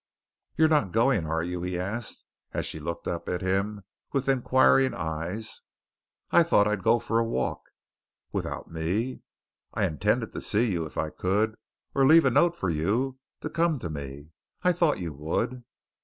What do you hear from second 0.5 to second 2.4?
"You're not going, are you?" he asked,